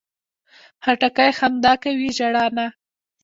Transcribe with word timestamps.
خټکی 0.83 1.31
خندا 1.37 1.73
کوي، 1.83 2.09
ژړا 2.17 2.45
نه. 2.57 2.65